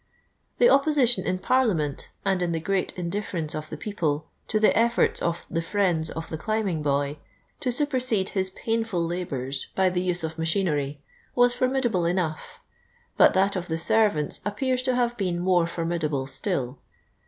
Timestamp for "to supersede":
7.59-8.29